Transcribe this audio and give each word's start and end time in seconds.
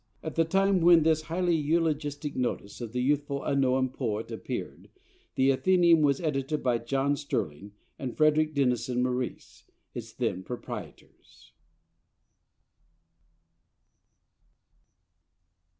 At 0.23 0.33
the 0.33 0.45
time 0.45 0.81
when 0.81 1.03
this 1.03 1.21
highly 1.29 1.55
eulogistic 1.55 2.35
notice 2.35 2.81
of 2.81 2.91
the 2.91 3.03
youthful 3.03 3.43
unknown 3.43 3.89
poet 3.89 4.31
appeared, 4.31 4.89
the 5.35 5.51
Athenæum 5.51 6.01
was 6.01 6.19
edited 6.19 6.63
by 6.63 6.79
John 6.79 7.15
Sterling 7.15 7.73
and 7.99 8.17
Frederick 8.17 8.55
Denison 8.55 9.03
Maurice, 9.03 9.65
its 9.93 10.11
then 10.13 10.41
proprietors. 10.41 11.51